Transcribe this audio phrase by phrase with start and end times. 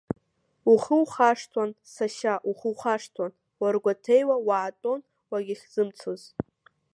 [0.71, 6.21] Ухы ухашҭуан, сашьа, ухы ухашҭуан, уаргәаҭеиуа уаатәон уагьахьзымцоз.